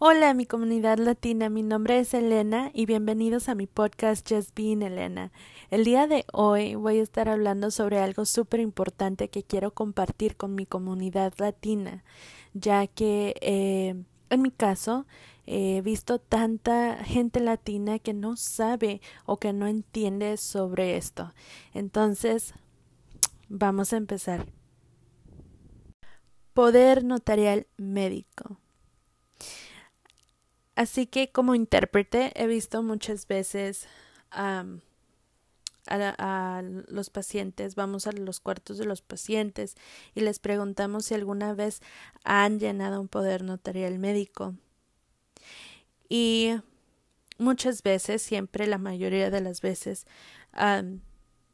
Hola 0.00 0.32
mi 0.32 0.46
comunidad 0.46 0.98
latina, 0.98 1.48
mi 1.48 1.64
nombre 1.64 1.98
es 1.98 2.14
Elena 2.14 2.70
y 2.72 2.86
bienvenidos 2.86 3.48
a 3.48 3.56
mi 3.56 3.66
podcast 3.66 4.24
Just 4.30 4.54
Being 4.54 4.82
Elena. 4.82 5.32
El 5.70 5.82
día 5.84 6.06
de 6.06 6.24
hoy 6.32 6.76
voy 6.76 7.00
a 7.00 7.02
estar 7.02 7.28
hablando 7.28 7.72
sobre 7.72 7.98
algo 7.98 8.24
súper 8.24 8.60
importante 8.60 9.28
que 9.28 9.42
quiero 9.42 9.72
compartir 9.72 10.36
con 10.36 10.54
mi 10.54 10.66
comunidad 10.66 11.34
latina, 11.38 12.04
ya 12.54 12.86
que 12.86 13.34
eh, 13.40 14.00
en 14.30 14.40
mi 14.40 14.52
caso 14.52 15.04
he 15.46 15.82
visto 15.82 16.20
tanta 16.20 17.02
gente 17.02 17.40
latina 17.40 17.98
que 17.98 18.14
no 18.14 18.36
sabe 18.36 19.00
o 19.26 19.38
que 19.38 19.52
no 19.52 19.66
entiende 19.66 20.36
sobre 20.36 20.96
esto. 20.96 21.34
Entonces, 21.74 22.54
vamos 23.48 23.92
a 23.92 23.96
empezar. 23.96 24.46
Poder 26.54 27.02
notarial 27.02 27.66
médico. 27.76 28.60
Así 30.78 31.06
que 31.08 31.32
como 31.32 31.56
intérprete 31.56 32.30
he 32.40 32.46
visto 32.46 32.84
muchas 32.84 33.26
veces 33.26 33.88
a, 34.30 34.64
los 36.86 37.10
pacientes, 37.10 37.74
vamos 37.74 38.06
a 38.06 38.12
los 38.12 38.38
cuartos 38.38 38.78
de 38.78 38.84
los 38.84 39.02
pacientes 39.02 39.74
y 40.14 40.20
les 40.20 40.38
preguntamos 40.38 41.06
si 41.06 41.14
alguna 41.14 41.52
vez 41.52 41.80
han 42.22 42.60
llenado 42.60 43.00
un 43.00 43.08
poder 43.08 43.42
notarial 43.42 43.98
médico. 43.98 44.54
Y 46.08 46.54
muchas 47.38 47.82
veces, 47.82 48.22
siempre 48.22 48.68
la 48.68 48.78
mayoría 48.78 49.30
de 49.30 49.40
las 49.40 49.60
veces, 49.60 50.06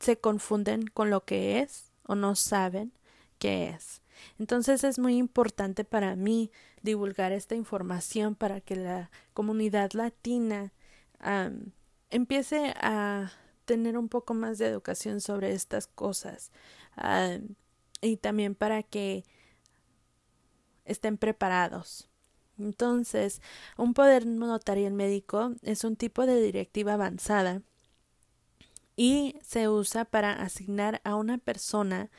se 0.00 0.18
confunden 0.18 0.86
con 0.86 1.08
lo 1.08 1.24
que 1.24 1.60
es 1.60 1.92
o 2.06 2.14
no 2.14 2.34
saben 2.34 2.92
qué 3.38 3.70
es. 3.70 4.03
Entonces 4.38 4.84
es 4.84 4.98
muy 4.98 5.16
importante 5.16 5.84
para 5.84 6.16
mí 6.16 6.50
divulgar 6.82 7.32
esta 7.32 7.54
información 7.54 8.34
para 8.34 8.60
que 8.60 8.76
la 8.76 9.10
comunidad 9.32 9.92
latina 9.92 10.72
empiece 12.10 12.74
a 12.80 13.32
tener 13.64 13.96
un 13.96 14.08
poco 14.08 14.34
más 14.34 14.58
de 14.58 14.66
educación 14.66 15.20
sobre 15.20 15.52
estas 15.52 15.86
cosas 15.86 16.52
y 18.00 18.16
también 18.18 18.54
para 18.54 18.82
que 18.82 19.24
estén 20.84 21.16
preparados. 21.16 22.08
Entonces, 22.58 23.40
un 23.76 23.94
poder 23.94 24.26
notarial 24.26 24.92
médico 24.92 25.54
es 25.62 25.82
un 25.82 25.96
tipo 25.96 26.26
de 26.26 26.40
directiva 26.40 26.92
avanzada 26.92 27.62
y 28.96 29.36
se 29.42 29.68
usa 29.68 30.04
para 30.04 30.32
asignar 30.32 31.00
a 31.04 31.16
una 31.16 31.38
persona 31.38 32.10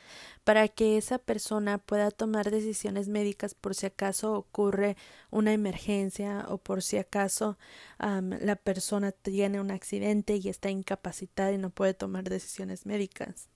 para 0.44 0.68
que 0.68 0.98
esa 0.98 1.18
persona 1.18 1.78
pueda 1.78 2.10
tomar 2.10 2.50
decisiones 2.50 3.08
médicas 3.08 3.54
por 3.54 3.74
si 3.74 3.86
acaso 3.86 4.34
ocurre 4.34 4.96
una 5.30 5.52
emergencia 5.52 6.44
o 6.48 6.58
por 6.58 6.82
si 6.82 6.98
acaso 6.98 7.58
la 7.98 8.56
persona 8.56 9.12
tiene 9.12 9.60
un 9.60 9.70
accidente 9.70 10.36
y 10.36 10.48
está 10.48 10.70
incapacitada 10.70 11.52
y 11.52 11.58
no 11.58 11.70
puede 11.70 11.94
tomar 11.94 12.24
decisiones 12.24 12.84
médicas. 12.84 13.48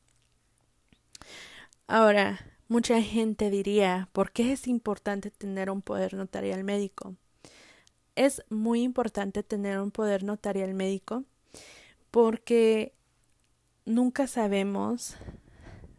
Ahora, 1.86 2.40
mucha 2.68 3.02
gente 3.02 3.50
diría 3.50 4.08
¿por 4.12 4.32
qué 4.32 4.52
es 4.52 4.66
importante 4.66 5.30
tener 5.30 5.70
un 5.70 5.82
poder 5.82 6.14
notarial 6.14 6.64
médico? 6.64 7.16
Es 8.16 8.42
muy 8.48 8.82
importante 8.82 9.42
tener 9.42 9.78
un 9.78 9.90
poder 9.90 10.24
notarial 10.24 10.74
médico 10.74 11.24
porque 12.10 12.94
nunca 13.90 14.26
sabemos 14.26 15.16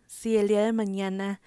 si 0.08 0.38
el 0.38 0.48
día 0.48 0.64
de 0.64 0.74
mañana 0.74 1.42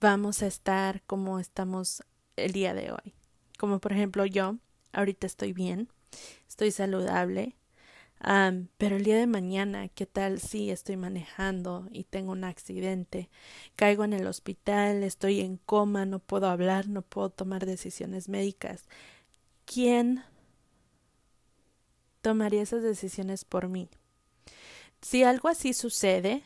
vamos 0.00 0.42
a 0.42 0.46
estar 0.46 1.02
como 1.02 1.40
estamos 1.40 2.04
el 2.36 2.52
día 2.52 2.72
de 2.74 2.92
hoy. 2.92 3.14
Como 3.58 3.80
por 3.80 3.92
ejemplo 3.92 4.24
yo, 4.24 4.56
ahorita 4.92 5.26
estoy 5.26 5.52
bien, 5.52 5.88
estoy 6.48 6.70
saludable, 6.70 7.56
pero 8.78 8.96
el 8.96 9.04
día 9.04 9.16
de 9.16 9.26
mañana, 9.26 9.88
¿qué 9.88 10.06
tal 10.06 10.40
si 10.40 10.70
estoy 10.70 10.96
manejando 10.96 11.88
y 11.90 12.04
tengo 12.04 12.32
un 12.32 12.44
accidente? 12.44 13.28
Caigo 13.76 14.04
en 14.04 14.12
el 14.12 14.26
hospital, 14.26 15.02
estoy 15.02 15.40
en 15.40 15.56
coma, 15.56 16.06
no 16.06 16.18
puedo 16.18 16.48
hablar, 16.48 16.88
no 16.88 17.02
puedo 17.02 17.30
tomar 17.30 17.66
decisiones 17.66 18.28
médicas. 18.28 18.84
¿Quién 19.64 20.22
tomaría 22.22 22.62
esas 22.62 22.82
decisiones 22.82 23.44
por 23.44 23.68
mí? 23.68 23.88
Si 25.00 25.22
algo 25.22 25.48
así 25.48 25.72
sucede 25.72 26.42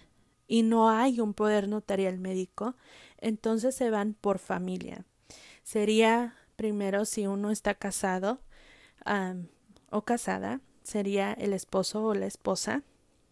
y 0.46 0.62
no 0.62 0.90
hay 0.90 1.20
un 1.20 1.34
poder 1.34 1.68
notarial 1.68 2.18
médico, 2.18 2.76
entonces 3.18 3.74
se 3.74 3.90
van 3.90 4.14
por 4.14 4.38
familia. 4.38 5.06
Sería 5.62 6.34
primero 6.56 7.04
si 7.04 7.26
uno 7.26 7.50
está 7.50 7.74
casado 7.74 8.40
o 9.90 10.02
casada, 10.02 10.60
sería 10.82 11.32
el 11.32 11.52
esposo 11.52 12.04
o 12.04 12.14
la 12.14 12.26
esposa. 12.26 12.82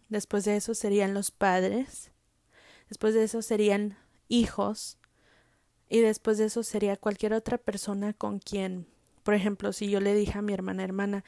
Después 0.09 0.43
de 0.45 0.57
eso 0.57 0.73
serían 0.73 1.13
los 1.13 1.31
padres. 1.31 2.11
Después 2.89 3.13
de 3.13 3.23
eso 3.23 3.41
serían 3.41 3.97
hijos. 4.27 4.97
Y 5.89 5.99
después 5.99 6.37
de 6.37 6.45
eso 6.45 6.63
sería 6.63 6.97
cualquier 6.97 7.33
otra 7.33 7.57
persona 7.57 8.13
con 8.13 8.39
quien, 8.39 8.87
por 9.23 9.33
ejemplo, 9.33 9.73
si 9.73 9.89
yo 9.89 9.99
le 9.99 10.15
dije 10.15 10.39
a 10.39 10.41
mi 10.41 10.53
hermana, 10.53 10.83
hermana, 10.83 11.23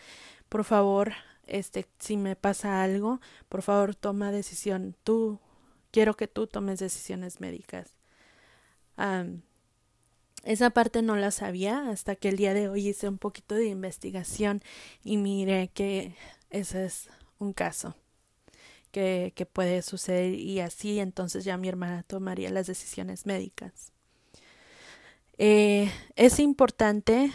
por 0.49 0.63
favor, 0.63 1.13
este, 1.47 1.87
si 1.99 2.17
me 2.17 2.35
pasa 2.35 2.83
algo, 2.83 3.19
por 3.49 3.61
favor 3.61 3.95
toma 3.95 4.31
decisión. 4.31 4.95
Tú, 5.03 5.39
quiero 5.91 6.15
que 6.15 6.27
tú 6.27 6.47
tomes 6.47 6.79
decisiones 6.79 7.39
médicas. 7.39 7.95
esa 10.43 10.69
parte 10.71 11.01
no 11.01 11.15
la 11.15 11.31
sabía 11.31 11.89
hasta 11.89 12.15
que 12.15 12.29
el 12.29 12.37
día 12.37 12.53
de 12.53 12.69
hoy 12.69 12.89
hice 12.89 13.07
un 13.07 13.17
poquito 13.17 13.55
de 13.55 13.67
investigación 13.67 14.61
y 15.03 15.17
miré 15.17 15.69
que 15.73 16.15
ese 16.49 16.85
es 16.85 17.09
un 17.39 17.53
caso 17.53 17.95
que, 18.91 19.33
que 19.35 19.45
puede 19.45 19.81
suceder 19.81 20.33
y 20.35 20.59
así 20.59 20.99
entonces 20.99 21.45
ya 21.45 21.57
mi 21.57 21.69
hermana 21.69 22.03
tomaría 22.03 22.49
las 22.49 22.67
decisiones 22.67 23.25
médicas. 23.25 23.93
Eh, 25.37 25.91
es 26.15 26.39
importante 26.39 27.31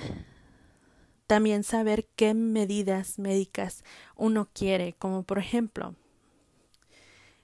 también 1.28 1.62
saber 1.62 2.08
qué 2.16 2.32
medidas 2.32 3.18
médicas 3.18 3.84
uno 4.16 4.48
quiere, 4.52 4.94
como 4.94 5.22
por 5.22 5.38
ejemplo, 5.38 5.94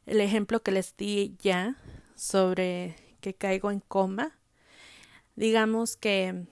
el 0.07 0.23
ejemplo 0.23 0.63
que 0.63 0.73
les 0.73 0.97
di 0.97 1.37
ya 1.39 1.77
sobre 2.17 2.97
que 3.21 3.35
caigo 3.35 3.71
en 3.71 3.81
coma. 3.81 4.39
Digamos 5.37 5.97
que 5.97 6.47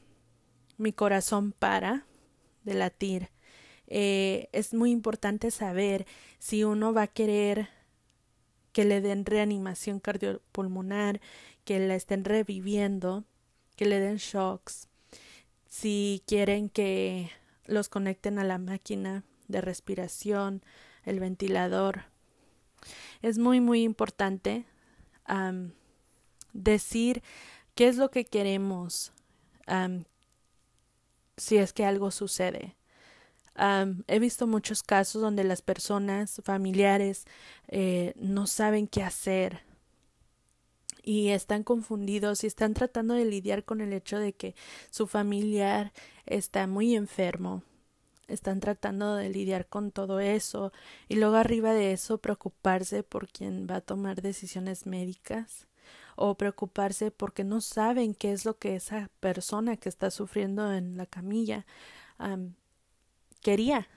mi 0.76 0.92
corazón 0.92 1.52
para 1.52 2.06
de 2.64 2.74
latir. 2.74 3.30
Eh, 3.86 4.48
es 4.52 4.74
muy 4.74 4.90
importante 4.90 5.50
saber 5.50 6.06
si 6.38 6.64
uno 6.64 6.92
va 6.92 7.02
a 7.02 7.06
querer 7.06 7.70
que 8.72 8.84
le 8.84 9.00
den 9.00 9.24
reanimación 9.24 10.00
cardiopulmonar, 10.00 11.20
que 11.64 11.78
la 11.78 11.94
estén 11.94 12.24
reviviendo, 12.24 13.24
que 13.76 13.86
le 13.86 14.00
den 14.00 14.16
shocks, 14.16 14.88
si 15.72 16.22
quieren 16.26 16.68
que 16.68 17.30
los 17.64 17.88
conecten 17.88 18.38
a 18.38 18.44
la 18.44 18.58
máquina 18.58 19.24
de 19.48 19.62
respiración, 19.62 20.62
el 21.06 21.18
ventilador. 21.18 22.02
Es 23.22 23.38
muy, 23.38 23.60
muy 23.62 23.82
importante 23.82 24.66
decir 26.52 27.22
qué 27.74 27.88
es 27.88 27.96
lo 27.96 28.10
que 28.10 28.26
queremos 28.26 29.14
si 31.38 31.56
es 31.56 31.72
que 31.72 31.86
algo 31.86 32.10
sucede. 32.10 32.76
he 33.56 34.18
visto 34.18 34.46
muchos 34.46 34.82
casos 34.82 35.22
donde 35.22 35.42
las 35.42 35.62
personas 35.62 36.42
familiares 36.44 37.24
eh, 37.68 38.12
no 38.16 38.46
saben 38.46 38.86
qué 38.86 39.02
hacer 39.02 39.62
y 41.02 41.28
están 41.28 41.64
confundidos 41.64 42.44
y 42.44 42.46
están 42.46 42.74
tratando 42.74 43.14
de 43.14 43.24
lidiar 43.24 43.64
con 43.64 43.80
el 43.80 43.92
hecho 43.92 44.18
de 44.18 44.32
que 44.32 44.54
su 44.90 45.06
familiar 45.06 45.92
está 46.26 46.66
muy 46.66 46.94
enfermo. 46.94 47.62
Están 48.28 48.60
tratando 48.60 49.16
de 49.16 49.28
lidiar 49.28 49.66
con 49.66 49.90
todo 49.90 50.20
eso 50.20 50.72
y 51.08 51.16
luego 51.16 51.36
arriba 51.36 51.74
de 51.74 51.92
eso 51.92 52.18
preocuparse 52.18 53.02
por 53.02 53.28
quien 53.28 53.66
va 53.68 53.76
a 53.76 53.80
tomar 53.80 54.22
decisiones 54.22 54.86
médicas 54.86 55.66
o 56.16 56.36
preocuparse 56.36 57.10
porque 57.10 57.44
no 57.44 57.60
saben 57.60 58.14
qué 58.14 58.32
es 58.32 58.44
lo 58.44 58.58
que 58.58 58.76
esa 58.76 59.10
persona 59.20 59.76
que 59.76 59.88
está 59.88 60.10
sufriendo 60.10 60.72
en 60.72 60.96
la 60.96 61.06
camilla 61.06 61.66
quería. 63.40 63.88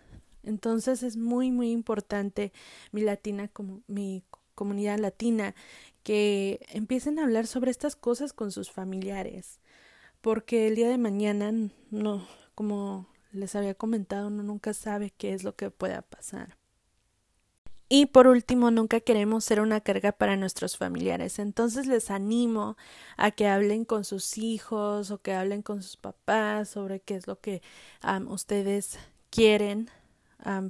Entonces 0.44 1.04
es 1.04 1.18
muy 1.18 1.52
muy 1.52 1.72
importante 1.72 2.52
mi 2.92 3.02
latina 3.02 3.48
como 3.48 3.84
mi 3.88 4.24
comunidad 4.56 4.98
latina 5.00 5.56
que 6.06 6.63
empiecen 6.69 7.18
a 7.18 7.24
hablar 7.24 7.48
sobre 7.48 7.72
estas 7.72 7.96
cosas 7.96 8.31
con 8.31 8.52
sus 8.52 8.69
familiares, 8.72 9.60
porque 10.22 10.68
el 10.68 10.75
día 10.75 10.88
de 10.88 11.00
mañana 11.00 11.52
no, 11.90 12.28
como 12.54 13.07
les 13.31 13.56
había 13.56 13.74
comentado, 13.74 14.28
uno 14.28 14.44
nunca 14.44 14.75
sabe 14.75 15.10
qué 15.10 15.34
es 15.34 15.44
lo 15.44 15.56
que 15.56 15.72
pueda 15.72 16.04
pasar. 16.04 16.57
Y 17.90 18.06
por 18.06 18.28
último, 18.28 18.69
nunca 18.69 19.00
queremos 19.00 19.46
ser 19.46 19.60
una 19.62 19.81
carga 19.81 20.12
para 20.12 20.38
nuestros 20.38 20.78
familiares. 20.78 21.40
Entonces 21.40 21.88
les 21.88 22.12
animo 22.12 22.78
a 23.18 23.31
que 23.31 23.48
hablen 23.48 23.84
con 23.84 24.06
sus 24.06 24.38
hijos 24.38 25.10
o 25.10 25.24
que 25.24 25.34
hablen 25.34 25.63
con 25.63 25.81
sus 25.81 25.98
papás 25.98 26.69
sobre 26.69 27.00
qué 27.00 27.16
es 27.16 27.25
lo 27.25 27.40
que 27.40 27.63
ustedes 28.28 29.00
quieren 29.31 29.90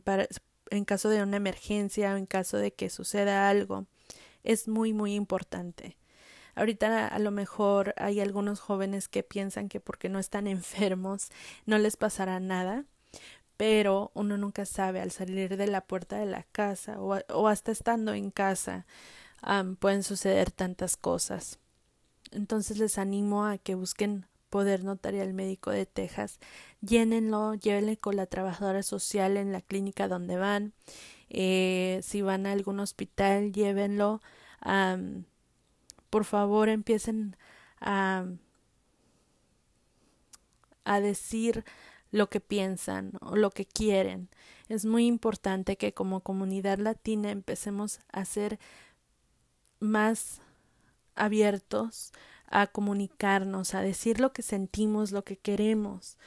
para, 0.05 0.29
en 0.69 0.85
caso 0.85 1.09
de 1.09 1.23
una 1.23 1.35
emergencia 1.35 2.13
o 2.13 2.17
en 2.17 2.25
caso 2.25 2.57
de 2.57 2.71
que 2.71 2.89
suceda 2.89 3.49
algo. 3.49 3.85
Es 4.45 4.69
muy, 4.69 4.93
muy 4.93 5.13
importante. 5.13 5.97
Ahorita 6.55 7.07
a 7.07 7.19
lo 7.19 7.31
mejor 7.31 7.93
hay 7.97 8.21
algunos 8.21 8.61
jóvenes 8.61 9.09
que 9.09 9.23
piensan 9.23 9.67
que 9.67 9.81
porque 9.81 10.07
no 10.07 10.19
están 10.19 10.47
enfermos 10.47 11.29
no 11.65 11.77
les 11.77 11.97
pasará 11.97 12.39
nada 12.39 12.85
pero 13.57 14.11
uno 14.13 14.37
nunca 14.37 14.65
sabe 14.65 15.01
al 15.01 15.11
salir 15.11 15.57
de 15.57 15.67
la 15.67 15.81
puerta 15.81 16.17
de 16.17 16.25
la 16.25 16.43
casa 16.43 16.99
o, 16.99 17.17
o 17.33 17.47
hasta 17.47 17.71
estando 17.71 18.13
en 18.13 18.31
casa 18.31 18.85
pueden 19.79 20.03
suceder 20.03 20.51
tantas 20.51 20.97
cosas. 20.97 21.59
Entonces 22.31 22.77
les 22.77 22.97
animo 22.97 23.45
a 23.45 23.57
que 23.57 23.75
busquen 23.75 24.25
Poder 24.49 24.83
Notarial 24.83 25.33
Médico 25.33 25.71
de 25.71 25.85
Texas, 25.85 26.39
llénenlo, 26.81 27.55
llévenle 27.55 27.97
con 27.97 28.15
la 28.15 28.25
trabajadora 28.25 28.83
social 28.83 29.37
en 29.37 29.51
la 29.51 29.61
clínica 29.61 30.07
donde 30.07 30.37
van. 30.37 30.73
Eh, 31.29 31.99
si 32.03 32.21
van 32.21 32.45
a 32.45 32.51
algún 32.51 32.79
hospital, 32.79 33.51
llévenlo. 33.51 34.21
por 36.09 36.25
favor, 36.25 36.69
empiecen 36.69 37.35
a, 37.81 38.25
a 40.85 40.99
decir 40.99 41.65
lo 42.11 42.29
que 42.29 42.39
piensan 42.39 43.13
o 43.21 43.35
lo 43.35 43.51
que 43.51 43.65
quieren. 43.65 44.29
Es 44.69 44.85
muy 44.85 45.05
importante 45.05 45.77
que 45.77 45.93
como 45.93 46.21
comunidad 46.21 46.79
latina 46.79 47.31
empecemos 47.31 47.99
a 48.11 48.25
ser 48.25 48.59
más 49.79 50.41
abiertos 51.15 52.11
a 52.47 52.67
comunicarnos, 52.67 53.73
a 53.73 53.81
decir 53.81 54.19
lo 54.19 54.31
que 54.33 54.41
sentimos, 54.41 55.11
lo 55.11 55.23
que 55.23 55.37
queremos. 55.37 56.17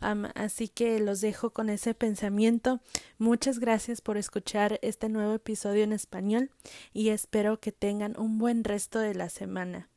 Así 0.00 0.68
que 0.68 0.98
los 1.00 1.20
dejo 1.20 1.50
con 1.50 1.70
ese 1.70 1.94
pensamiento. 1.94 2.80
Muchas 3.18 3.58
gracias 3.58 4.00
por 4.00 4.16
escuchar 4.16 4.78
este 4.82 5.08
nuevo 5.08 5.34
episodio 5.34 5.84
en 5.84 5.92
español 5.92 6.50
y 6.92 7.08
espero 7.08 7.60
que 7.60 7.72
tengan 7.72 8.18
un 8.18 8.38
buen 8.38 8.64
resto 8.64 8.98
de 8.98 9.14
la 9.14 9.28
semana. 9.28 9.88